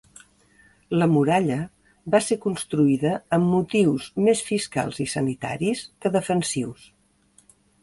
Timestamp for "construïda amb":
2.45-3.51